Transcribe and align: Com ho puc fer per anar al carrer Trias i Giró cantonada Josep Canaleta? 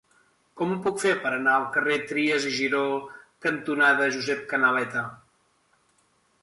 Com 0.59 0.71
ho 0.75 0.77
puc 0.85 0.95
fer 1.03 1.11
per 1.25 1.33
anar 1.35 1.53
al 1.57 1.67
carrer 1.75 1.97
Trias 2.13 2.47
i 2.51 2.55
Giró 2.57 2.81
cantonada 3.49 4.09
Josep 4.17 4.45
Canaleta? 4.55 5.07